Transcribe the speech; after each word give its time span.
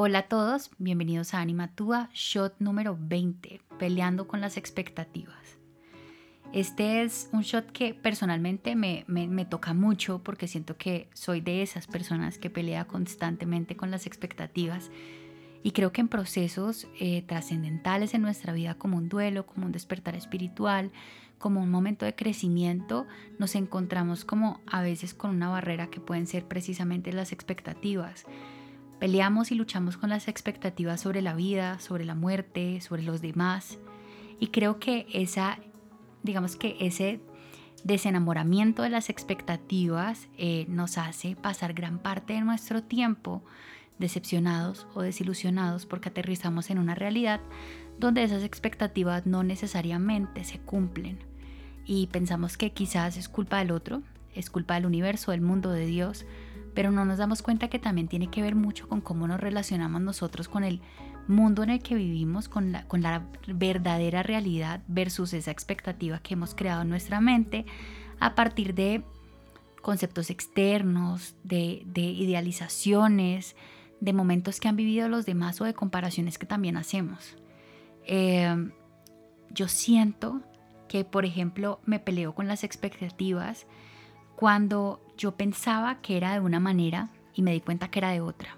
Hola 0.00 0.20
a 0.20 0.28
todos, 0.28 0.70
bienvenidos 0.78 1.34
a 1.34 1.40
Animatúa, 1.40 2.08
shot 2.14 2.54
número 2.60 2.96
20, 3.00 3.60
peleando 3.80 4.28
con 4.28 4.40
las 4.40 4.56
expectativas. 4.56 5.58
Este 6.52 7.02
es 7.02 7.28
un 7.32 7.42
shot 7.42 7.72
que 7.72 7.94
personalmente 7.94 8.76
me, 8.76 9.04
toca 9.50 9.74
mucho 9.74 10.22
porque 10.22 10.46
siento 10.46 10.76
que 10.76 11.08
soy 11.14 11.40
de 11.40 11.62
esas 11.62 11.88
personas 11.88 12.38
que 12.38 12.48
pelea 12.48 12.84
constantemente 12.84 13.76
con 13.76 13.90
las 13.90 14.06
expectativas 14.06 14.92
y 15.64 15.72
creo 15.72 15.90
que 15.90 16.02
en 16.02 16.06
procesos 16.06 16.86
eh, 17.00 17.22
trascendentales 17.22 18.14
en 18.14 18.22
nuestra 18.22 18.52
vida 18.52 18.74
como 18.74 18.98
un 18.98 19.08
duelo, 19.08 19.46
como 19.46 19.66
un 19.66 19.72
despertar 19.72 20.14
espiritual, 20.14 20.92
como 21.38 21.60
un 21.60 21.72
momento 21.72 22.04
de 22.04 22.14
crecimiento, 22.14 23.08
nos 23.40 23.56
encontramos 23.56 24.24
como 24.24 24.60
a 24.68 24.80
veces 24.80 25.12
con 25.12 25.32
una 25.32 25.48
barrera 25.48 25.88
que 25.90 25.98
pueden 25.98 26.28
ser 26.28 26.46
precisamente 26.46 27.12
las 27.12 27.32
expectativas 27.32 28.26
Peleamos 28.98 29.52
y 29.52 29.54
luchamos 29.54 29.96
con 29.96 30.10
las 30.10 30.26
expectativas 30.26 31.00
sobre 31.00 31.22
la 31.22 31.34
vida, 31.34 31.78
sobre 31.78 32.04
la 32.04 32.16
muerte, 32.16 32.80
sobre 32.80 33.02
los 33.02 33.20
demás. 33.20 33.78
Y 34.40 34.48
creo 34.48 34.80
que 34.80 35.06
esa, 35.12 35.58
digamos 36.22 36.56
que 36.56 36.76
ese 36.80 37.20
desenamoramiento 37.84 38.82
de 38.82 38.90
las 38.90 39.08
expectativas 39.08 40.28
eh, 40.36 40.66
nos 40.68 40.98
hace 40.98 41.36
pasar 41.36 41.74
gran 41.74 41.98
parte 41.98 42.32
de 42.32 42.40
nuestro 42.40 42.82
tiempo 42.82 43.42
decepcionados 43.98 44.86
o 44.94 45.02
desilusionados 45.02 45.86
porque 45.86 46.08
aterrizamos 46.08 46.70
en 46.70 46.78
una 46.78 46.94
realidad 46.94 47.40
donde 47.98 48.22
esas 48.22 48.42
expectativas 48.42 49.26
no 49.26 49.42
necesariamente 49.42 50.44
se 50.44 50.58
cumplen. 50.58 51.18
Y 51.84 52.08
pensamos 52.08 52.56
que 52.56 52.72
quizás 52.72 53.16
es 53.16 53.28
culpa 53.28 53.58
del 53.58 53.70
otro, 53.70 54.02
es 54.34 54.50
culpa 54.50 54.74
del 54.74 54.86
universo, 54.86 55.30
del 55.32 55.40
mundo, 55.40 55.70
de 55.70 55.86
Dios, 55.86 56.26
pero 56.74 56.90
no 56.90 57.04
nos 57.04 57.18
damos 57.18 57.42
cuenta 57.42 57.68
que 57.68 57.78
también 57.78 58.08
tiene 58.08 58.30
que 58.30 58.42
ver 58.42 58.54
mucho 58.54 58.88
con 58.88 59.00
cómo 59.00 59.26
nos 59.26 59.40
relacionamos 59.40 60.00
nosotros 60.00 60.48
con 60.48 60.64
el 60.64 60.80
mundo 61.26 61.62
en 61.62 61.70
el 61.70 61.82
que 61.82 61.94
vivimos, 61.94 62.48
con 62.48 62.72
la, 62.72 62.86
con 62.86 63.02
la 63.02 63.26
verdadera 63.46 64.22
realidad 64.22 64.82
versus 64.88 65.32
esa 65.34 65.50
expectativa 65.50 66.18
que 66.20 66.34
hemos 66.34 66.54
creado 66.54 66.82
en 66.82 66.88
nuestra 66.88 67.20
mente 67.20 67.66
a 68.18 68.34
partir 68.34 68.74
de 68.74 69.04
conceptos 69.82 70.30
externos, 70.30 71.34
de, 71.44 71.84
idealizaciones, 71.94 73.56
de 74.00 74.12
momentos 74.12 74.60
que 74.60 74.68
han 74.68 74.76
vivido 74.76 75.08
los 75.08 75.26
demás 75.26 75.60
o 75.60 75.64
de 75.64 75.74
comparaciones 75.74 76.38
que 76.38 76.46
también 76.46 76.76
hacemos. 76.76 77.36
Eh, 78.04 78.70
yo 79.50 79.68
siento 79.68 80.42
que, 80.88 81.04
por 81.04 81.24
ejemplo, 81.24 81.80
me 81.84 82.00
peleo 82.00 82.34
con 82.34 82.48
las 82.48 82.64
expectativas 82.64 83.66
cuando 84.36 85.00
yo 85.18 85.32
pensaba 85.32 86.00
que 86.00 86.16
era 86.16 86.32
de 86.32 86.40
una 86.40 86.60
manera 86.60 87.10
y 87.34 87.42
me 87.42 87.52
di 87.52 87.60
cuenta 87.60 87.90
que 87.90 87.98
era 87.98 88.10
de 88.10 88.22
otra. 88.22 88.56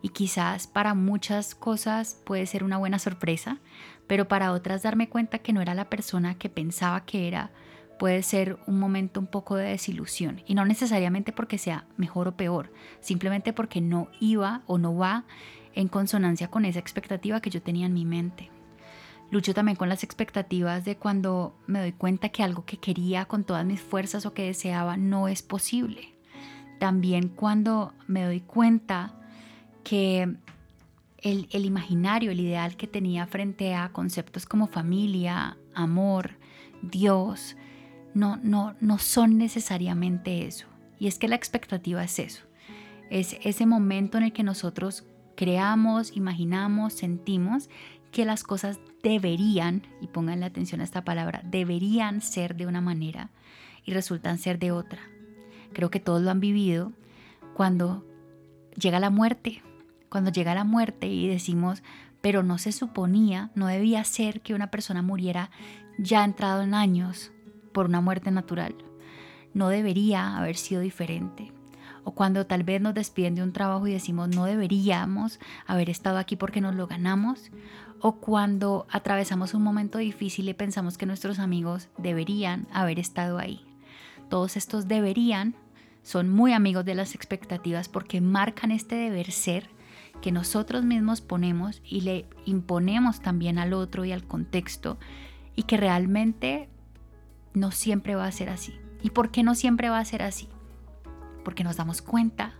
Y 0.00 0.10
quizás 0.10 0.66
para 0.66 0.94
muchas 0.94 1.54
cosas 1.54 2.22
puede 2.24 2.46
ser 2.46 2.64
una 2.64 2.78
buena 2.78 2.98
sorpresa, 2.98 3.58
pero 4.06 4.28
para 4.28 4.52
otras 4.52 4.82
darme 4.82 5.08
cuenta 5.08 5.40
que 5.40 5.52
no 5.52 5.60
era 5.60 5.74
la 5.74 5.90
persona 5.90 6.36
que 6.36 6.48
pensaba 6.48 7.04
que 7.04 7.28
era 7.28 7.50
puede 7.98 8.22
ser 8.22 8.58
un 8.66 8.78
momento 8.78 9.18
un 9.18 9.26
poco 9.26 9.56
de 9.56 9.70
desilusión. 9.70 10.42
Y 10.46 10.54
no 10.54 10.64
necesariamente 10.64 11.32
porque 11.32 11.58
sea 11.58 11.84
mejor 11.96 12.28
o 12.28 12.36
peor, 12.36 12.72
simplemente 13.00 13.52
porque 13.52 13.80
no 13.80 14.08
iba 14.20 14.62
o 14.66 14.78
no 14.78 14.96
va 14.96 15.24
en 15.74 15.88
consonancia 15.88 16.48
con 16.48 16.64
esa 16.64 16.78
expectativa 16.78 17.40
que 17.40 17.50
yo 17.50 17.60
tenía 17.60 17.86
en 17.86 17.94
mi 17.94 18.04
mente. 18.04 18.50
Lucho 19.30 19.52
también 19.52 19.76
con 19.76 19.88
las 19.88 20.04
expectativas 20.04 20.84
de 20.84 20.96
cuando 20.96 21.54
me 21.66 21.80
doy 21.80 21.92
cuenta 21.92 22.30
que 22.30 22.42
algo 22.42 22.64
que 22.64 22.78
quería 22.78 23.26
con 23.26 23.44
todas 23.44 23.64
mis 23.66 23.80
fuerzas 23.80 24.24
o 24.24 24.32
que 24.32 24.44
deseaba 24.44 24.96
no 24.96 25.28
es 25.28 25.42
posible. 25.42 26.14
También 26.78 27.28
cuando 27.28 27.92
me 28.06 28.24
doy 28.24 28.40
cuenta 28.40 29.12
que 29.84 30.36
el, 31.18 31.64
imaginario, 31.64 32.30
el 32.30 32.40
ideal 32.40 32.76
que 32.76 32.86
tenía 32.86 33.26
frente 33.26 33.74
a 33.74 33.90
conceptos 33.90 34.46
como 34.46 34.68
familia, 34.68 35.56
amor, 35.74 36.32
Dios, 36.82 37.56
no, 38.14 38.38
no, 38.42 38.76
no 38.80 38.98
son 38.98 39.36
necesariamente 39.36 40.46
eso. 40.46 40.66
Y 40.98 41.06
es 41.06 41.18
que 41.18 41.28
la 41.28 41.36
expectativa 41.36 42.02
es 42.02 42.18
eso. 42.18 42.44
Es 43.10 43.36
ese 43.42 43.66
momento 43.66 44.18
en 44.18 44.24
el 44.24 44.32
que 44.32 44.42
nosotros 44.42 45.04
creamos, 45.34 46.16
imaginamos, 46.16 46.94
sentimos 46.94 47.68
que 48.10 48.24
las 48.24 48.42
cosas 48.42 48.78
deberían, 49.02 49.82
y 50.00 50.08
pongan 50.08 50.42
atención 50.42 50.80
a 50.80 50.84
esta 50.84 51.04
palabra, 51.04 51.42
deberían 51.44 52.20
ser 52.20 52.56
de 52.56 52.66
una 52.66 52.80
manera 52.80 53.30
y 53.84 53.92
resultan 53.92 54.38
ser 54.38 54.58
de 54.58 54.72
otra. 54.72 55.00
Creo 55.72 55.90
que 55.90 56.00
todos 56.00 56.22
lo 56.22 56.30
han 56.30 56.40
vivido 56.40 56.92
cuando 57.54 58.04
llega 58.76 59.00
la 59.00 59.10
muerte, 59.10 59.62
cuando 60.08 60.30
llega 60.30 60.54
la 60.54 60.64
muerte 60.64 61.06
y 61.08 61.28
decimos, 61.28 61.82
pero 62.20 62.42
no 62.42 62.58
se 62.58 62.72
suponía, 62.72 63.50
no 63.54 63.66
debía 63.66 64.02
ser 64.04 64.40
que 64.40 64.54
una 64.54 64.70
persona 64.70 65.02
muriera 65.02 65.50
ya 65.98 66.24
entrado 66.24 66.62
en 66.62 66.74
años 66.74 67.32
por 67.72 67.86
una 67.86 68.00
muerte 68.00 68.30
natural. 68.30 68.74
No 69.54 69.68
debería 69.68 70.36
haber 70.36 70.56
sido 70.56 70.80
diferente. 70.80 71.52
O 72.04 72.12
cuando 72.12 72.46
tal 72.46 72.62
vez 72.62 72.80
nos 72.80 72.94
despiden 72.94 73.34
de 73.34 73.42
un 73.42 73.52
trabajo 73.52 73.86
y 73.86 73.92
decimos 73.92 74.28
no 74.28 74.46
deberíamos 74.46 75.38
haber 75.66 75.90
estado 75.90 76.18
aquí 76.18 76.36
porque 76.36 76.60
nos 76.60 76.74
lo 76.74 76.86
ganamos 76.86 77.50
o 78.00 78.16
cuando 78.16 78.86
atravesamos 78.90 79.54
un 79.54 79.62
momento 79.62 79.98
difícil 79.98 80.48
y 80.48 80.54
pensamos 80.54 80.98
que 80.98 81.06
nuestros 81.06 81.38
amigos 81.38 81.88
deberían 81.98 82.66
haber 82.72 82.98
estado 82.98 83.38
ahí. 83.38 83.64
Todos 84.28 84.56
estos 84.56 84.88
deberían 84.88 85.54
son 86.02 86.30
muy 86.30 86.52
amigos 86.52 86.84
de 86.84 86.94
las 86.94 87.14
expectativas 87.14 87.88
porque 87.88 88.20
marcan 88.20 88.70
este 88.70 88.94
deber 88.94 89.30
ser 89.30 89.68
que 90.20 90.32
nosotros 90.32 90.84
mismos 90.84 91.20
ponemos 91.20 91.82
y 91.84 92.00
le 92.00 92.26
imponemos 92.44 93.20
también 93.20 93.58
al 93.58 93.72
otro 93.72 94.04
y 94.04 94.12
al 94.12 94.24
contexto 94.24 94.98
y 95.54 95.64
que 95.64 95.76
realmente 95.76 96.68
no 97.54 97.70
siempre 97.70 98.14
va 98.14 98.26
a 98.26 98.32
ser 98.32 98.48
así. 98.48 98.74
¿Y 99.02 99.10
por 99.10 99.30
qué 99.30 99.42
no 99.42 99.54
siempre 99.54 99.90
va 99.90 99.98
a 99.98 100.04
ser 100.04 100.22
así? 100.22 100.48
Porque 101.44 101.64
nos 101.64 101.76
damos 101.76 102.02
cuenta 102.02 102.54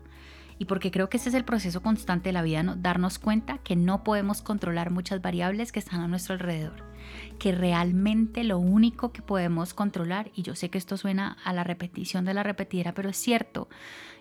y 0.59 0.65
porque 0.65 0.91
creo 0.91 1.09
que 1.09 1.17
ese 1.17 1.29
es 1.29 1.35
el 1.35 1.45
proceso 1.45 1.83
constante 1.83 2.31
de 2.31 2.33
la 2.33 2.43
vida, 2.43 2.63
¿no? 2.63 2.77
darnos 2.77 3.19
cuenta 3.19 3.59
que 3.59 3.77
no 3.77 4.03
podemos 4.03 4.43
controlar 4.43 4.91
muchas 4.91 5.23
variables 5.23 5.73
que 5.73 5.79
están 5.79 6.01
a 6.01 6.09
nuestro 6.09 6.35
alrededor, 6.35 6.85
que 7.39 7.53
realmente 7.53 8.45
lo 8.45 8.59
único 8.59 9.13
que 9.13 9.23
podemos 9.23 9.73
controlar, 9.73 10.31
y 10.35 10.43
yo 10.43 10.55
sé 10.55 10.69
que 10.69 10.79
esto 10.79 10.97
suena 10.97 11.37
a 11.45 11.53
la 11.53 11.65
repetición 11.65 12.25
de 12.25 12.35
la 12.35 12.43
repetidera, 12.43 12.93
pero 12.93 13.09
es 13.11 13.17
cierto, 13.17 13.69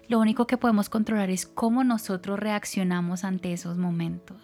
lo 0.08 0.20
único 0.20 0.48
que 0.48 0.58
podemos 0.58 0.90
controlar 0.90 1.30
es 1.30 1.46
cómo 1.46 1.84
nosotros 1.84 2.40
reaccionamos 2.40 3.24
ante 3.24 3.52
esos 3.52 3.78
momentos. 3.78 4.42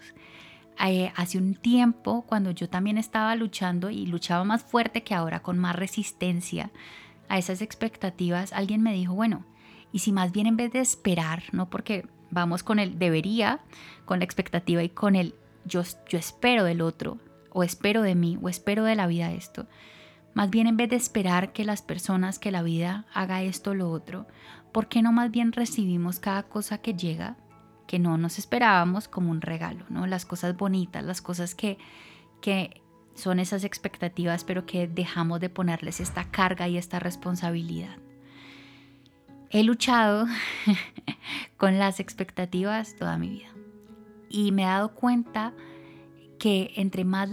Eh, 0.85 1.13
hace 1.15 1.37
un 1.37 1.55
tiempo, 1.55 2.25
cuando 2.27 2.51
yo 2.51 2.67
también 2.67 2.97
estaba 2.97 3.35
luchando 3.35 3.89
y 3.89 4.05
luchaba 4.07 4.43
más 4.43 4.63
fuerte 4.63 5.03
que 5.03 5.13
ahora, 5.13 5.41
con 5.41 5.59
más 5.59 5.75
resistencia 5.75 6.71
a 7.29 7.37
esas 7.37 7.61
expectativas, 7.61 8.51
alguien 8.51 8.81
me 8.81 8.93
dijo, 8.93 9.13
bueno, 9.13 9.45
y 9.93 9.99
si 9.99 10.11
más 10.11 10.33
bien 10.33 10.47
en 10.47 10.57
vez 10.57 10.73
de 10.73 10.81
esperar, 10.81 11.43
no 11.53 11.69
porque 11.69 12.05
vamos 12.31 12.63
con 12.63 12.79
el 12.79 12.99
debería, 12.99 13.61
con 14.03 14.19
la 14.19 14.25
expectativa 14.25 14.83
y 14.83 14.89
con 14.89 15.15
el 15.15 15.35
yo, 15.63 15.83
yo 16.09 16.17
espero 16.17 16.65
del 16.65 16.81
otro, 16.81 17.19
o 17.51 17.63
espero 17.63 18.01
de 18.01 18.15
mí, 18.15 18.37
o 18.41 18.49
espero 18.49 18.83
de 18.83 18.95
la 18.95 19.07
vida 19.07 19.31
esto, 19.31 19.67
más 20.33 20.49
bien 20.49 20.67
en 20.67 20.75
vez 20.75 20.89
de 20.89 20.95
esperar 20.95 21.53
que 21.53 21.63
las 21.63 21.81
personas, 21.81 22.39
que 22.39 22.51
la 22.51 22.63
vida 22.63 23.05
haga 23.13 23.43
esto 23.43 23.71
o 23.71 23.75
lo 23.75 23.91
otro, 23.91 24.25
¿por 24.73 24.87
qué 24.89 25.01
no 25.01 25.13
más 25.13 25.31
bien 25.31 25.53
recibimos 25.53 26.19
cada 26.19 26.43
cosa 26.43 26.79
que 26.79 26.95
llega 26.95 27.37
que 27.87 27.99
no 27.99 28.17
nos 28.17 28.39
esperábamos 28.39 29.07
como 29.07 29.29
un 29.29 29.41
regalo, 29.41 29.85
¿no? 29.89 30.07
Las 30.07 30.25
cosas 30.25 30.57
bonitas, 30.57 31.03
las 31.03 31.21
cosas 31.21 31.53
que, 31.53 31.77
que 32.41 32.81
son 33.13 33.39
esas 33.39 33.63
expectativas, 33.63 34.43
pero 34.43 34.65
que 34.65 34.87
dejamos 34.87 35.39
de 35.39 35.49
ponerles 35.49 35.99
esta 35.99 36.31
carga 36.31 36.67
y 36.67 36.77
esta 36.77 36.99
responsabilidad. 36.99 37.97
He 39.53 39.61
luchado 39.61 40.25
con 41.57 41.77
las 41.77 41.99
expectativas 41.99 42.95
toda 42.95 43.19
mi 43.19 43.29
vida 43.29 43.49
y 44.27 44.51
me 44.51 44.63
he 44.63 44.65
dado 44.65 44.95
cuenta 44.95 45.53
que 46.39 46.71
entre 46.75 47.05
más 47.05 47.29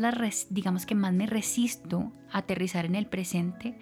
digamos 0.50 0.84
que 0.84 0.94
más 0.94 1.14
me 1.14 1.26
resisto 1.26 2.12
a 2.30 2.38
aterrizar 2.38 2.84
en 2.84 2.94
el 2.94 3.06
presente 3.06 3.78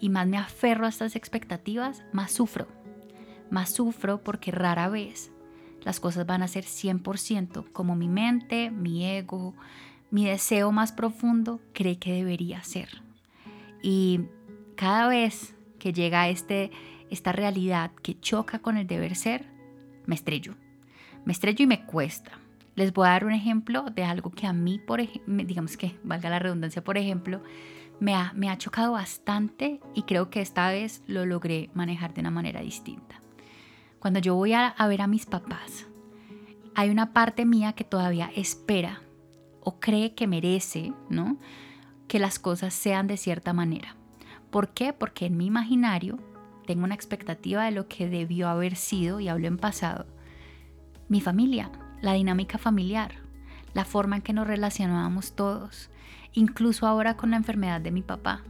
y 0.00 0.08
más 0.08 0.26
me 0.26 0.38
aferro 0.38 0.86
a 0.86 0.88
estas 0.88 1.16
expectativas, 1.16 2.02
más 2.12 2.32
sufro. 2.32 2.66
Más 3.50 3.74
sufro 3.74 4.24
porque 4.24 4.52
rara 4.52 4.88
vez 4.88 5.30
las 5.82 6.00
cosas 6.00 6.24
van 6.24 6.42
a 6.42 6.48
ser 6.48 6.64
100% 6.64 7.72
como 7.72 7.94
mi 7.94 8.08
mente, 8.08 8.70
mi 8.70 9.04
ego, 9.04 9.54
mi 10.10 10.24
deseo 10.24 10.72
más 10.72 10.92
profundo 10.92 11.60
cree 11.74 11.98
que 11.98 12.14
debería 12.14 12.64
ser. 12.64 13.02
Y 13.82 14.20
cada 14.76 15.08
vez 15.08 15.54
que 15.78 15.92
llega 15.92 16.30
este 16.30 16.70
esta 17.12 17.32
realidad 17.32 17.92
que 18.02 18.18
choca 18.18 18.60
con 18.60 18.76
el 18.76 18.86
deber 18.86 19.14
ser, 19.14 19.46
me 20.06 20.14
estrello. 20.14 20.54
Me 21.24 21.32
estrello 21.32 21.64
y 21.64 21.66
me 21.66 21.84
cuesta. 21.84 22.32
Les 22.74 22.92
voy 22.92 23.06
a 23.06 23.10
dar 23.10 23.24
un 23.24 23.32
ejemplo 23.32 23.84
de 23.94 24.04
algo 24.04 24.30
que 24.30 24.46
a 24.46 24.52
mí, 24.52 24.78
por 24.78 25.00
digamos 25.26 25.76
que 25.76 25.96
valga 26.02 26.30
la 26.30 26.38
redundancia, 26.38 26.82
por 26.82 26.98
ejemplo, 26.98 27.42
me 28.00 28.14
ha, 28.14 28.32
me 28.34 28.48
ha 28.48 28.58
chocado 28.58 28.92
bastante 28.92 29.80
y 29.94 30.02
creo 30.02 30.30
que 30.30 30.40
esta 30.40 30.70
vez 30.70 31.02
lo 31.06 31.24
logré 31.26 31.70
manejar 31.74 32.14
de 32.14 32.22
una 32.22 32.30
manera 32.30 32.60
distinta. 32.60 33.20
Cuando 34.00 34.18
yo 34.18 34.34
voy 34.34 34.54
a, 34.54 34.66
a 34.66 34.88
ver 34.88 35.02
a 35.02 35.06
mis 35.06 35.26
papás 35.26 35.86
hay 36.74 36.90
una 36.90 37.12
parte 37.12 37.44
mía 37.44 37.74
que 37.74 37.84
todavía 37.84 38.30
espera 38.34 39.02
o 39.60 39.78
cree 39.78 40.14
que 40.14 40.26
merece, 40.26 40.92
¿no? 41.08 41.36
Que 42.08 42.18
las 42.18 42.38
cosas 42.38 42.74
sean 42.74 43.06
de 43.06 43.16
cierta 43.16 43.52
manera. 43.52 43.96
¿Por 44.50 44.70
qué? 44.70 44.92
Porque 44.92 45.26
en 45.26 45.36
mi 45.36 45.46
imaginario 45.46 46.18
tengo 46.66 46.84
una 46.84 46.94
expectativa 46.94 47.64
de 47.64 47.72
lo 47.72 47.88
que 47.88 48.08
debió 48.08 48.48
haber 48.48 48.76
sido, 48.76 49.20
y 49.20 49.28
hablo 49.28 49.48
en 49.48 49.58
pasado, 49.58 50.06
mi 51.08 51.20
familia, 51.20 51.70
la 52.00 52.14
dinámica 52.14 52.58
familiar, 52.58 53.16
la 53.74 53.84
forma 53.84 54.16
en 54.16 54.22
que 54.22 54.32
nos 54.32 54.46
relacionábamos 54.46 55.34
todos, 55.34 55.90
incluso 56.32 56.86
ahora 56.86 57.16
con 57.16 57.30
la 57.30 57.36
enfermedad 57.36 57.80
de 57.80 57.90
mi 57.90 58.02
papá. 58.02 58.42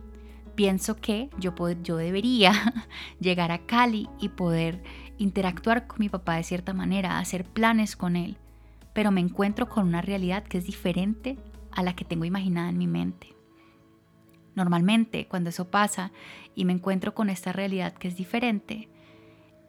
Pienso 0.55 0.97
que 0.97 1.31
yo, 1.39 1.55
yo 1.83 1.97
debería 1.97 2.53
llegar 3.21 3.53
a 3.53 3.67
Cali 3.67 4.09
y 4.21 4.29
poder 4.29 4.83
interactuar 5.19 5.87
con 5.87 5.99
mi 6.01 6.09
papá 6.09 6.37
de 6.37 6.45
cierta 6.45 6.73
manera, 6.75 7.19
hacer 7.19 7.45
planes 7.45 7.97
con 7.97 8.17
él, 8.17 8.37
pero 8.93 9.11
me 9.11 9.21
encuentro 9.21 9.69
con 9.69 9.87
una 9.87 10.03
realidad 10.03 10.45
que 10.45 10.59
es 10.59 10.65
diferente 10.65 11.39
a 11.71 11.83
la 11.83 11.95
que 11.95 12.05
tengo 12.05 12.25
imaginada 12.25 12.69
en 12.69 12.79
mi 12.79 12.87
mente. 12.87 13.35
Normalmente, 14.55 15.27
cuando 15.27 15.51
eso 15.51 15.71
pasa 15.71 16.13
y 16.55 16.65
me 16.65 16.73
encuentro 16.73 17.15
con 17.15 17.31
esta 17.31 17.53
realidad 17.53 17.95
que 17.95 18.09
es 18.09 18.17
diferente, 18.17 18.89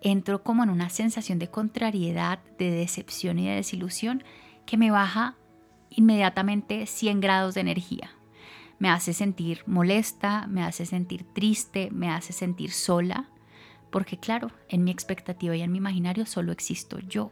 entro 0.02 0.44
como 0.44 0.64
en 0.64 0.70
una 0.70 0.90
sensación 0.90 1.40
de 1.40 1.50
contrariedad, 1.50 2.40
de 2.58 2.72
decepción 2.72 3.40
y 3.40 3.48
de 3.48 3.56
desilusión 3.56 4.24
que 4.66 4.78
me 4.78 4.92
baja 4.92 5.36
inmediatamente 5.90 6.86
100 6.86 7.22
grados 7.22 7.54
de 7.54 7.62
energía. 7.62 8.12
Me 8.80 8.90
hace 8.90 9.14
sentir 9.14 9.64
molesta, 9.66 10.48
me 10.48 10.64
hace 10.64 10.86
sentir 10.86 11.24
triste, 11.34 11.90
me 11.92 12.10
hace 12.10 12.34
sentir 12.34 12.72
sola, 12.72 13.30
porque 13.92 14.18
claro, 14.18 14.52
en 14.70 14.84
mi 14.84 14.92
expectativa 14.92 15.56
y 15.56 15.62
en 15.62 15.72
mi 15.72 15.78
imaginario 15.78 16.26
solo 16.26 16.52
existo 16.52 17.00
yo. 17.00 17.32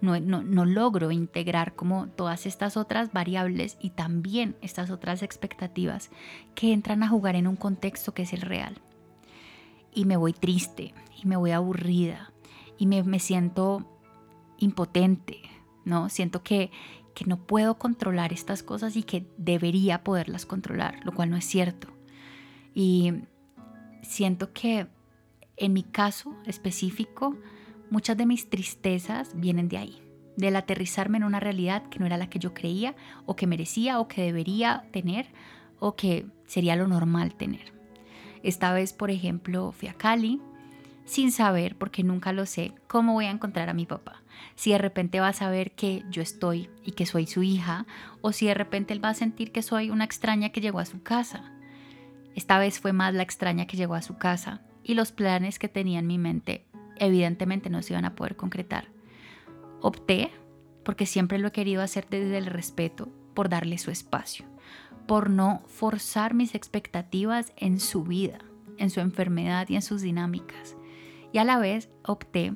No, 0.00 0.20
no, 0.20 0.64
logro 0.64 1.10
integrar 1.10 1.74
como 1.74 2.06
todas 2.06 2.46
estas 2.46 2.76
otras 2.76 3.12
variables 3.12 3.76
y 3.80 3.90
también 3.90 4.56
estas 4.60 4.90
otras 4.90 5.24
expectativas 5.24 6.10
que 6.54 6.72
entran 6.72 7.02
a 7.02 7.08
jugar 7.08 7.34
en 7.34 7.48
un 7.48 7.56
contexto 7.56 8.14
que 8.14 8.22
es 8.22 8.32
el 8.32 8.42
real. 8.42 8.80
Y 9.92 10.04
me 10.04 10.16
voy 10.16 10.32
triste, 10.32 10.94
y 11.20 11.26
me 11.26 11.36
voy 11.36 11.50
aburrida, 11.50 12.32
y 12.76 12.86
me, 12.86 13.02
me 13.02 13.18
siento 13.18 13.88
impotente, 14.58 15.42
¿no? 15.84 16.08
Siento 16.08 16.44
que, 16.44 16.70
que 17.14 17.24
no 17.24 17.38
puedo 17.38 17.78
controlar 17.78 18.32
estas 18.32 18.62
cosas 18.62 18.94
y 18.94 19.02
que 19.02 19.26
debería 19.36 20.04
poderlas 20.04 20.46
controlar, 20.46 21.04
lo 21.04 21.12
cual 21.12 21.30
no 21.30 21.36
es 21.36 21.44
cierto. 21.44 21.88
Y 22.72 23.14
siento 24.02 24.52
que 24.52 24.86
en 25.58 25.72
mi 25.72 25.82
caso 25.82 26.34
específico, 26.46 27.36
muchas 27.90 28.16
de 28.16 28.26
mis 28.26 28.48
tristezas 28.50 29.30
vienen 29.34 29.68
de 29.68 29.78
ahí, 29.78 30.02
del 30.36 30.56
aterrizarme 30.56 31.18
en 31.18 31.24
una 31.24 31.40
realidad 31.40 31.88
que 31.88 31.98
no 31.98 32.06
era 32.06 32.16
la 32.16 32.30
que 32.30 32.38
yo 32.38 32.54
creía 32.54 32.94
o 33.26 33.36
que 33.36 33.46
merecía 33.46 34.00
o 34.00 34.08
que 34.08 34.22
debería 34.22 34.84
tener 34.92 35.26
o 35.80 35.96
que 35.96 36.26
sería 36.46 36.76
lo 36.76 36.88
normal 36.88 37.34
tener. 37.34 37.72
Esta 38.42 38.72
vez, 38.72 38.92
por 38.92 39.10
ejemplo, 39.10 39.72
fui 39.72 39.88
a 39.88 39.94
Cali 39.94 40.40
sin 41.08 41.32
saber, 41.32 41.74
porque 41.76 42.04
nunca 42.04 42.34
lo 42.34 42.44
sé, 42.44 42.74
cómo 42.86 43.14
voy 43.14 43.24
a 43.24 43.30
encontrar 43.30 43.70
a 43.70 43.74
mi 43.74 43.86
papá. 43.86 44.22
Si 44.56 44.72
de 44.72 44.78
repente 44.78 45.20
va 45.20 45.28
a 45.28 45.32
saber 45.32 45.72
que 45.72 46.04
yo 46.10 46.20
estoy 46.20 46.68
y 46.84 46.92
que 46.92 47.06
soy 47.06 47.26
su 47.26 47.42
hija, 47.42 47.86
o 48.20 48.32
si 48.32 48.46
de 48.46 48.52
repente 48.52 48.92
él 48.92 49.02
va 49.02 49.08
a 49.08 49.14
sentir 49.14 49.50
que 49.50 49.62
soy 49.62 49.88
una 49.88 50.04
extraña 50.04 50.50
que 50.50 50.60
llegó 50.60 50.80
a 50.80 50.84
su 50.84 51.02
casa. 51.02 51.50
Esta 52.34 52.58
vez 52.58 52.78
fue 52.78 52.92
más 52.92 53.14
la 53.14 53.22
extraña 53.22 53.66
que 53.66 53.78
llegó 53.78 53.94
a 53.94 54.02
su 54.02 54.18
casa 54.18 54.60
y 54.84 54.94
los 54.94 55.10
planes 55.10 55.58
que 55.58 55.68
tenía 55.68 55.98
en 55.98 56.06
mi 56.06 56.18
mente 56.18 56.66
evidentemente 56.98 57.70
no 57.70 57.82
se 57.82 57.92
iban 57.92 58.04
a 58.04 58.14
poder 58.14 58.36
concretar. 58.36 58.88
Opté, 59.80 60.30
porque 60.84 61.06
siempre 61.06 61.38
lo 61.38 61.48
he 61.48 61.52
querido 61.52 61.82
hacer 61.82 62.06
desde 62.08 62.38
el 62.38 62.46
respeto, 62.46 63.08
por 63.34 63.48
darle 63.48 63.78
su 63.78 63.90
espacio, 63.90 64.46
por 65.06 65.30
no 65.30 65.62
forzar 65.66 66.34
mis 66.34 66.54
expectativas 66.54 67.52
en 67.56 67.78
su 67.78 68.02
vida, 68.02 68.38
en 68.78 68.90
su 68.90 69.00
enfermedad 69.00 69.68
y 69.68 69.76
en 69.76 69.82
sus 69.82 70.02
dinámicas 70.02 70.76
y 71.32 71.38
a 71.38 71.44
la 71.44 71.58
vez 71.58 71.88
opté 72.04 72.54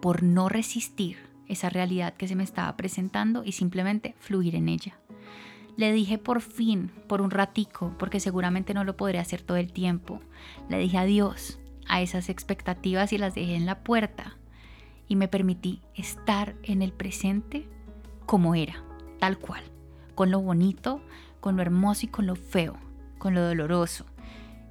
por 0.00 0.22
no 0.22 0.48
resistir 0.48 1.18
esa 1.46 1.68
realidad 1.68 2.14
que 2.14 2.28
se 2.28 2.36
me 2.36 2.44
estaba 2.44 2.76
presentando 2.76 3.44
y 3.44 3.52
simplemente 3.52 4.14
fluir 4.18 4.54
en 4.54 4.68
ella. 4.68 4.98
Le 5.76 5.92
dije 5.92 6.18
por 6.18 6.40
fin, 6.40 6.90
por 7.08 7.20
un 7.20 7.30
ratico, 7.30 7.94
porque 7.98 8.20
seguramente 8.20 8.74
no 8.74 8.84
lo 8.84 8.96
podré 8.96 9.18
hacer 9.18 9.42
todo 9.42 9.56
el 9.56 9.72
tiempo, 9.72 10.20
le 10.68 10.78
dije 10.78 10.98
adiós 10.98 11.58
a 11.92 12.00
esas 12.00 12.30
expectativas 12.30 13.12
y 13.12 13.18
las 13.18 13.34
dejé 13.34 13.54
en 13.54 13.66
la 13.66 13.84
puerta 13.84 14.38
y 15.08 15.14
me 15.14 15.28
permití 15.28 15.82
estar 15.94 16.56
en 16.62 16.80
el 16.80 16.90
presente 16.90 17.68
como 18.24 18.54
era, 18.54 18.82
tal 19.20 19.38
cual, 19.38 19.62
con 20.14 20.30
lo 20.30 20.40
bonito, 20.40 21.02
con 21.40 21.54
lo 21.54 21.60
hermoso 21.60 22.06
y 22.06 22.08
con 22.08 22.26
lo 22.26 22.34
feo, 22.34 22.78
con 23.18 23.34
lo 23.34 23.42
doloroso. 23.42 24.06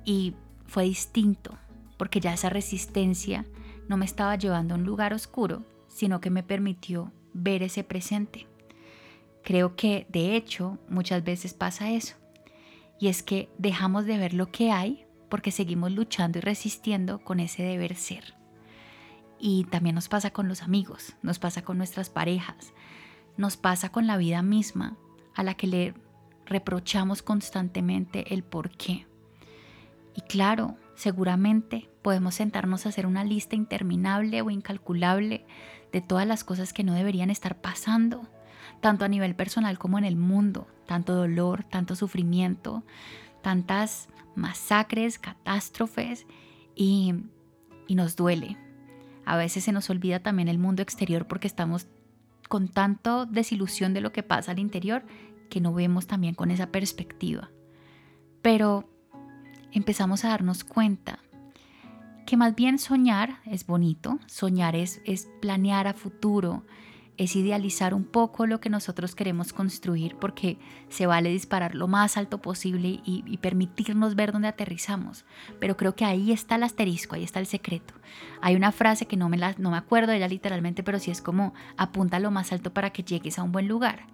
Y 0.03 0.33
fue 0.65 0.85
distinto, 0.85 1.59
porque 1.97 2.19
ya 2.19 2.33
esa 2.33 2.49
resistencia 2.49 3.45
no 3.87 3.97
me 3.97 4.05
estaba 4.05 4.35
llevando 4.35 4.73
a 4.73 4.77
un 4.79 4.83
lugar 4.83 5.13
oscuro, 5.13 5.63
sino 5.89 6.21
que 6.21 6.31
me 6.31 6.41
permitió 6.41 7.11
ver 7.33 7.61
ese 7.61 7.83
presente. 7.83 8.47
Creo 9.43 9.75
que 9.75 10.07
de 10.09 10.35
hecho 10.35 10.79
muchas 10.89 11.23
veces 11.23 11.53
pasa 11.53 11.91
eso, 11.91 12.15
y 12.99 13.09
es 13.09 13.21
que 13.21 13.47
dejamos 13.59 14.05
de 14.05 14.17
ver 14.17 14.33
lo 14.33 14.51
que 14.51 14.71
hay 14.71 15.05
porque 15.31 15.51
seguimos 15.51 15.93
luchando 15.93 16.39
y 16.39 16.41
resistiendo 16.41 17.23
con 17.23 17.39
ese 17.39 17.63
deber 17.63 17.95
ser. 17.95 18.35
Y 19.39 19.63
también 19.63 19.95
nos 19.95 20.09
pasa 20.09 20.31
con 20.31 20.49
los 20.49 20.61
amigos, 20.61 21.15
nos 21.23 21.39
pasa 21.39 21.63
con 21.63 21.77
nuestras 21.77 22.09
parejas, 22.09 22.73
nos 23.37 23.55
pasa 23.55 23.89
con 23.89 24.05
la 24.05 24.17
vida 24.17 24.41
misma 24.43 24.97
a 25.33 25.43
la 25.43 25.53
que 25.53 25.67
le 25.67 25.93
reprochamos 26.45 27.23
constantemente 27.23 28.33
el 28.33 28.43
por 28.43 28.71
qué. 28.71 29.07
Y 30.15 30.21
claro, 30.21 30.75
seguramente 30.95 31.89
podemos 32.01 32.35
sentarnos 32.35 32.85
a 32.85 32.89
hacer 32.89 33.07
una 33.07 33.23
lista 33.23 33.55
interminable 33.55 34.41
o 34.41 34.49
incalculable 34.49 35.45
de 35.93 36.01
todas 36.01 36.27
las 36.27 36.43
cosas 36.43 36.73
que 36.73 36.83
no 36.83 36.93
deberían 36.93 37.29
estar 37.29 37.55
pasando, 37.61 38.27
tanto 38.81 39.05
a 39.05 39.07
nivel 39.07 39.33
personal 39.33 39.79
como 39.79 39.97
en 39.97 40.03
el 40.03 40.17
mundo, 40.17 40.67
tanto 40.87 41.15
dolor, 41.15 41.63
tanto 41.63 41.95
sufrimiento, 41.95 42.83
tantas 43.41 44.09
masacres, 44.35 45.19
catástrofes 45.19 46.25
y, 46.75 47.13
y 47.87 47.95
nos 47.95 48.15
duele. 48.15 48.57
A 49.25 49.37
veces 49.37 49.63
se 49.63 49.71
nos 49.71 49.89
olvida 49.89 50.19
también 50.19 50.47
el 50.47 50.57
mundo 50.57 50.81
exterior 50.81 51.27
porque 51.27 51.47
estamos 51.47 51.87
con 52.49 52.67
tanto 52.67 53.25
desilusión 53.25 53.93
de 53.93 54.01
lo 54.01 54.11
que 54.11 54.23
pasa 54.23 54.51
al 54.51 54.59
interior 54.59 55.03
que 55.49 55.61
no 55.61 55.73
vemos 55.73 56.07
también 56.07 56.33
con 56.33 56.51
esa 56.51 56.67
perspectiva. 56.67 57.51
Pero 58.41 58.89
empezamos 59.71 60.25
a 60.25 60.29
darnos 60.29 60.63
cuenta 60.63 61.19
que 62.25 62.37
más 62.37 62.55
bien 62.55 62.79
soñar 62.79 63.39
es 63.45 63.65
bonito, 63.65 64.19
soñar 64.25 64.75
es, 64.75 65.01
es 65.05 65.29
planear 65.41 65.87
a 65.87 65.93
futuro, 65.93 66.65
es 67.23 67.35
idealizar 67.35 67.93
un 67.93 68.03
poco 68.03 68.47
lo 68.47 68.59
que 68.59 68.71
nosotros 68.71 69.13
queremos 69.13 69.53
construir 69.53 70.15
porque 70.15 70.57
se 70.89 71.05
vale 71.05 71.29
disparar 71.29 71.75
lo 71.75 71.87
más 71.87 72.17
alto 72.17 72.41
posible 72.41 72.99
y, 73.05 73.37
permitirnos 73.37 74.15
ver 74.15 74.31
dónde 74.31 74.47
aterrizamos. 74.47 75.23
Pero 75.59 75.77
creo 75.77 75.95
que 75.95 76.03
ahí 76.03 76.31
está 76.31 76.55
el 76.55 76.63
asterisco, 76.63 77.13
ahí 77.13 77.23
está 77.23 77.39
el 77.39 77.45
secreto. 77.45 77.93
Hay 78.41 78.55
una 78.55 78.71
frase 78.71 79.05
que 79.05 79.17
no 79.17 79.29
me, 79.29 79.37
la, 79.37 79.53
no 79.59 79.69
me 79.69 79.77
acuerdo 79.77 80.13
ella 80.13 80.27
literalmente, 80.27 80.81
pero 80.81 80.97
sí 80.97 81.11
es 81.11 81.21
como 81.21 81.53
apunta 81.77 82.17
lo 82.17 82.31
más 82.31 82.51
alto 82.51 82.73
para 82.73 82.89
que 82.89 83.03
llegues 83.03 83.37
a 83.37 83.43
un 83.43 83.51
buen 83.51 83.67
lugar. 83.67 84.07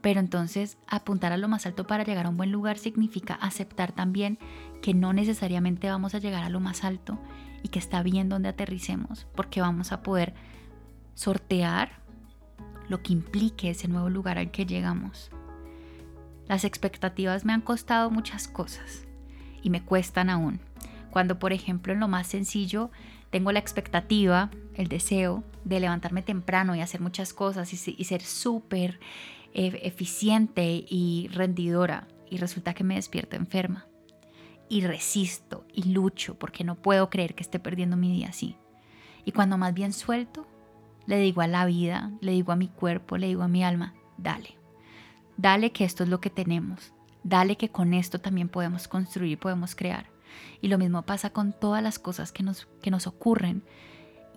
Pero 0.00 0.18
entonces 0.18 0.76
apuntar 0.88 1.32
a 1.32 1.36
lo 1.36 1.46
más 1.46 1.66
alto 1.66 1.86
para 1.86 2.02
llegar 2.02 2.26
a 2.26 2.30
un 2.30 2.36
buen 2.36 2.50
lugar 2.50 2.78
significa 2.78 3.34
aceptar 3.34 3.92
también 3.92 4.40
que 4.82 4.92
no 4.92 5.12
necesariamente 5.12 5.88
vamos 5.88 6.16
a 6.16 6.18
llegar 6.18 6.42
a 6.42 6.50
lo 6.50 6.58
más 6.58 6.82
alto 6.82 7.16
y 7.62 7.68
que 7.68 7.78
está 7.78 8.02
bien 8.02 8.28
donde 8.28 8.48
aterricemos, 8.48 9.28
porque 9.36 9.60
vamos 9.60 9.92
a 9.92 10.02
poder 10.02 10.34
sortear 11.14 12.00
lo 12.90 13.02
que 13.02 13.12
implique 13.12 13.70
ese 13.70 13.88
nuevo 13.88 14.10
lugar 14.10 14.36
al 14.36 14.50
que 14.50 14.66
llegamos. 14.66 15.30
Las 16.48 16.64
expectativas 16.64 17.44
me 17.44 17.52
han 17.52 17.60
costado 17.60 18.10
muchas 18.10 18.48
cosas 18.48 19.06
y 19.62 19.70
me 19.70 19.82
cuestan 19.82 20.28
aún. 20.28 20.60
Cuando, 21.10 21.38
por 21.38 21.52
ejemplo, 21.52 21.92
en 21.92 22.00
lo 22.00 22.08
más 22.08 22.26
sencillo 22.26 22.90
tengo 23.30 23.52
la 23.52 23.60
expectativa, 23.60 24.50
el 24.74 24.88
deseo 24.88 25.44
de 25.64 25.78
levantarme 25.78 26.22
temprano 26.22 26.74
y 26.74 26.80
hacer 26.80 27.00
muchas 27.00 27.32
cosas 27.32 27.72
y, 27.72 28.04
ser 28.04 28.22
súper 28.22 28.98
e-, 29.54 29.80
eficiente 29.84 30.84
y 30.88 31.28
rendidora 31.32 32.08
y 32.28 32.38
resulta 32.38 32.74
que 32.74 32.84
me 32.84 32.96
despierto 32.96 33.36
enferma 33.36 33.86
y 34.68 34.82
resisto 34.82 35.64
y 35.72 35.92
lucho 35.92 36.34
porque 36.34 36.64
no 36.64 36.74
puedo 36.74 37.08
creer 37.08 37.36
que 37.36 37.44
esté 37.44 37.60
perdiendo 37.60 37.96
mi 37.96 38.12
día 38.12 38.30
así. 38.30 38.56
Y 39.24 39.30
cuando 39.30 39.58
más 39.58 39.74
bien 39.74 39.92
suelto, 39.92 40.46
le 41.10 41.18
digo 41.18 41.40
a 41.40 41.48
la 41.48 41.64
vida, 41.64 42.12
le 42.20 42.30
digo 42.30 42.52
a 42.52 42.56
mi 42.56 42.68
cuerpo, 42.68 43.18
le 43.18 43.26
digo 43.26 43.42
a 43.42 43.48
mi 43.48 43.64
alma, 43.64 43.94
dale, 44.16 44.56
dale 45.36 45.72
que 45.72 45.84
esto 45.84 46.04
es 46.04 46.08
lo 46.08 46.20
que 46.20 46.30
tenemos, 46.30 46.94
dale 47.24 47.56
que 47.56 47.68
con 47.68 47.94
esto 47.94 48.20
también 48.20 48.48
podemos 48.48 48.86
construir, 48.86 49.36
podemos 49.36 49.74
crear. 49.74 50.06
Y 50.60 50.68
lo 50.68 50.78
mismo 50.78 51.02
pasa 51.02 51.30
con 51.30 51.52
todas 51.52 51.82
las 51.82 51.98
cosas 51.98 52.30
que 52.30 52.44
nos, 52.44 52.68
que 52.80 52.92
nos 52.92 53.08
ocurren 53.08 53.64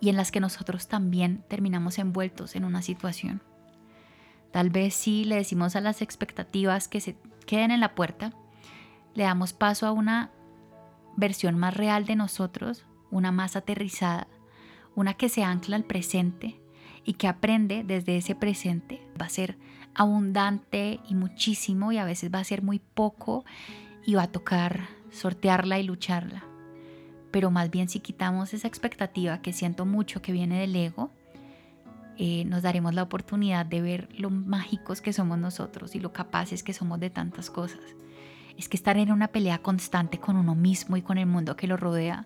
y 0.00 0.08
en 0.08 0.16
las 0.16 0.32
que 0.32 0.40
nosotros 0.40 0.88
también 0.88 1.44
terminamos 1.46 2.00
envueltos 2.00 2.56
en 2.56 2.64
una 2.64 2.82
situación. 2.82 3.40
Tal 4.50 4.70
vez 4.70 4.94
si 4.94 5.24
le 5.24 5.36
decimos 5.36 5.76
a 5.76 5.80
las 5.80 6.02
expectativas 6.02 6.88
que 6.88 7.00
se 7.00 7.16
queden 7.46 7.70
en 7.70 7.78
la 7.78 7.94
puerta, 7.94 8.32
le 9.14 9.22
damos 9.22 9.52
paso 9.52 9.86
a 9.86 9.92
una 9.92 10.32
versión 11.16 11.56
más 11.56 11.76
real 11.76 12.04
de 12.04 12.16
nosotros, 12.16 12.84
una 13.12 13.30
más 13.30 13.54
aterrizada, 13.54 14.26
una 14.96 15.14
que 15.14 15.28
se 15.28 15.44
ancla 15.44 15.76
al 15.76 15.84
presente 15.84 16.63
y 17.04 17.14
que 17.14 17.28
aprende 17.28 17.84
desde 17.84 18.16
ese 18.16 18.34
presente. 18.34 19.00
Va 19.20 19.26
a 19.26 19.30
ser 19.30 19.56
abundante 19.94 21.00
y 21.08 21.14
muchísimo 21.14 21.92
y 21.92 21.98
a 21.98 22.04
veces 22.04 22.32
va 22.32 22.40
a 22.40 22.44
ser 22.44 22.62
muy 22.62 22.78
poco 22.78 23.44
y 24.04 24.14
va 24.14 24.24
a 24.24 24.32
tocar 24.32 24.88
sortearla 25.10 25.78
y 25.78 25.84
lucharla. 25.84 26.44
Pero 27.30 27.50
más 27.50 27.70
bien 27.70 27.88
si 27.88 28.00
quitamos 28.00 28.54
esa 28.54 28.68
expectativa 28.68 29.40
que 29.40 29.52
siento 29.52 29.86
mucho 29.86 30.22
que 30.22 30.32
viene 30.32 30.60
del 30.60 30.76
ego, 30.76 31.10
eh, 32.16 32.44
nos 32.44 32.62
daremos 32.62 32.94
la 32.94 33.02
oportunidad 33.02 33.66
de 33.66 33.80
ver 33.80 34.08
lo 34.16 34.30
mágicos 34.30 35.00
que 35.00 35.12
somos 35.12 35.36
nosotros 35.38 35.96
y 35.96 36.00
lo 36.00 36.12
capaces 36.12 36.62
que 36.62 36.72
somos 36.72 37.00
de 37.00 37.10
tantas 37.10 37.50
cosas. 37.50 37.80
Es 38.56 38.68
que 38.68 38.76
estar 38.76 38.96
en 38.98 39.10
una 39.10 39.28
pelea 39.28 39.58
constante 39.58 40.18
con 40.18 40.36
uno 40.36 40.54
mismo 40.54 40.96
y 40.96 41.02
con 41.02 41.18
el 41.18 41.26
mundo 41.26 41.56
que 41.56 41.66
lo 41.66 41.76
rodea, 41.76 42.24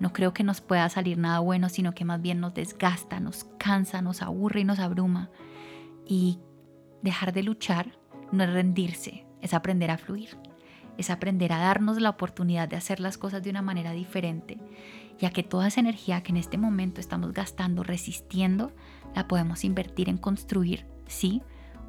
no 0.00 0.14
creo 0.14 0.32
que 0.32 0.42
nos 0.42 0.62
pueda 0.62 0.88
salir 0.88 1.18
nada 1.18 1.38
bueno, 1.40 1.68
sino 1.68 1.94
que 1.94 2.06
más 2.06 2.20
bien 2.20 2.40
nos 2.40 2.54
desgasta, 2.54 3.20
nos 3.20 3.44
cansa, 3.58 4.00
nos 4.00 4.22
aburre 4.22 4.60
y 4.60 4.64
nos 4.64 4.78
abruma. 4.78 5.30
Y 6.06 6.40
dejar 7.02 7.32
de 7.34 7.42
luchar 7.42 7.98
no 8.32 8.42
es 8.42 8.52
rendirse, 8.52 9.26
es 9.42 9.52
aprender 9.52 9.90
a 9.90 9.98
fluir, 9.98 10.38
es 10.96 11.10
aprender 11.10 11.52
a 11.52 11.58
darnos 11.58 12.00
la 12.00 12.10
oportunidad 12.10 12.66
de 12.66 12.76
hacer 12.76 12.98
las 12.98 13.18
cosas 13.18 13.42
de 13.42 13.50
una 13.50 13.60
manera 13.60 13.92
diferente, 13.92 14.58
ya 15.18 15.30
que 15.30 15.42
toda 15.42 15.68
esa 15.68 15.80
energía 15.80 16.22
que 16.22 16.32
en 16.32 16.38
este 16.38 16.56
momento 16.56 17.00
estamos 17.00 17.34
gastando 17.34 17.82
resistiendo, 17.82 18.72
la 19.14 19.28
podemos 19.28 19.64
invertir 19.64 20.08
en 20.08 20.16
construir, 20.16 20.86
sí, 21.06 21.42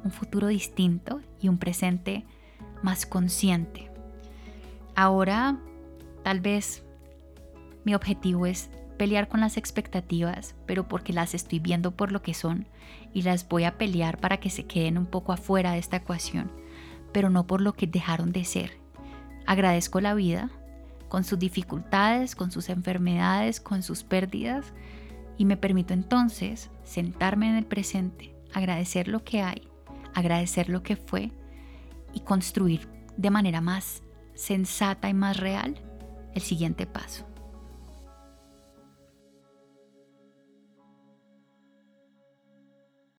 un 0.04 0.10
futuro 0.10 0.48
distinto 0.48 1.22
y 1.40 1.48
un 1.48 1.56
presente 1.56 2.26
más 2.82 3.06
consciente. 3.06 3.90
Ahora, 4.94 5.58
tal 6.24 6.40
vez 6.40 6.84
mi 7.84 7.94
objetivo 7.94 8.46
es 8.46 8.70
pelear 8.96 9.28
con 9.28 9.40
las 9.40 9.56
expectativas, 9.56 10.54
pero 10.66 10.86
porque 10.86 11.12
las 11.12 11.34
estoy 11.34 11.58
viendo 11.58 11.90
por 11.90 12.12
lo 12.12 12.22
que 12.22 12.34
son 12.34 12.68
y 13.12 13.22
las 13.22 13.48
voy 13.48 13.64
a 13.64 13.78
pelear 13.78 14.18
para 14.18 14.36
que 14.36 14.50
se 14.50 14.66
queden 14.66 14.98
un 14.98 15.06
poco 15.06 15.32
afuera 15.32 15.72
de 15.72 15.78
esta 15.78 15.96
ecuación, 15.96 16.52
pero 17.12 17.30
no 17.30 17.46
por 17.46 17.60
lo 17.60 17.72
que 17.72 17.86
dejaron 17.86 18.32
de 18.32 18.44
ser. 18.44 18.78
Agradezco 19.46 20.00
la 20.00 20.14
vida, 20.14 20.50
con 21.08 21.24
sus 21.24 21.38
dificultades, 21.38 22.36
con 22.36 22.52
sus 22.52 22.68
enfermedades, 22.68 23.60
con 23.60 23.82
sus 23.82 24.04
pérdidas, 24.04 24.72
y 25.36 25.44
me 25.44 25.56
permito 25.56 25.94
entonces 25.94 26.70
sentarme 26.84 27.48
en 27.48 27.56
el 27.56 27.64
presente, 27.64 28.34
agradecer 28.54 29.08
lo 29.08 29.24
que 29.24 29.42
hay, 29.42 29.68
agradecer 30.14 30.68
lo 30.68 30.82
que 30.82 30.96
fue 30.96 31.32
y 32.12 32.20
construir 32.20 32.88
de 33.16 33.30
manera 33.30 33.60
más 33.60 34.02
sensata 34.34 35.08
y 35.08 35.14
más 35.14 35.38
real 35.38 35.74
el 36.34 36.42
siguiente 36.42 36.86
paso. 36.86 37.31